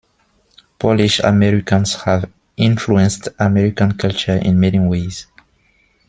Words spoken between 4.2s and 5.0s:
in many